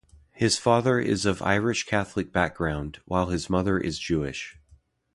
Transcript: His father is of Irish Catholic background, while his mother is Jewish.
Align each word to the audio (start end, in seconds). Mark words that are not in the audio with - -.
His 0.31 0.57
father 0.57 0.99
is 0.99 1.27
of 1.27 1.43
Irish 1.43 1.83
Catholic 1.83 2.31
background, 2.31 3.01
while 3.05 3.27
his 3.27 3.51
mother 3.51 3.77
is 3.77 3.99
Jewish. 3.99 4.57